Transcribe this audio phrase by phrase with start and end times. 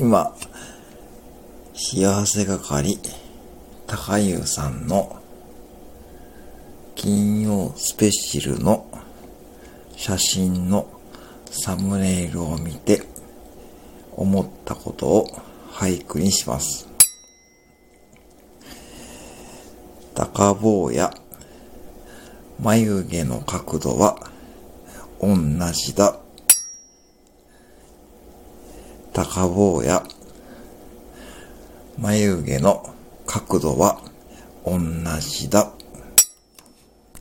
[0.00, 0.32] 今、
[1.74, 3.00] 幸せ係、
[3.88, 5.20] 高優さんの
[6.94, 8.86] 金曜スペシャルの
[9.96, 10.88] 写真の
[11.50, 13.02] サムネイルを見て
[14.14, 15.26] 思ったことを
[15.72, 16.88] 俳句にします。
[20.14, 21.12] 高坊や
[22.62, 24.30] 眉毛の角度は
[25.20, 25.34] 同
[25.72, 26.20] じだ。
[29.24, 30.02] 高坊や
[31.98, 32.94] 眉毛の
[33.26, 34.00] 角度は
[34.64, 34.78] 同
[35.20, 35.72] じだ。